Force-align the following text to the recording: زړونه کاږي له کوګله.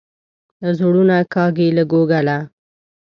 زړونه 0.77 1.17
کاږي 1.33 1.67
له 1.77 1.83
کوګله. 1.91 2.37